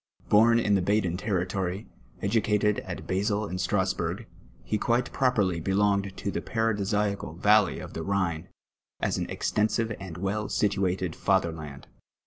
Bom 0.29 0.57
in 0.57 0.73
the 0.73 0.81
leaden 0.81 1.15
territory', 1.15 1.85
edu 2.23 2.41
cated 2.43 2.81
at 2.89 3.05
Basle 3.05 3.45
and 3.45 3.59
Strasburi^. 3.59 4.25
he 4.63 4.79
quite 4.79 5.13
j)roj)(rly 5.13 5.61
belon^vl 5.61 6.15
to 6.15 6.31
the 6.31 6.41
paradisiacal 6.41 7.35
valley 7.35 7.77
of 7.77 7.93
tlie 7.93 8.07
Kliine, 8.07 8.47
as 8.99 9.19
an 9.19 9.29
extensive 9.29 9.95
and 9.99 10.17
well 10.17 10.49
situated 10.49 11.15
fatherland. 11.15 11.85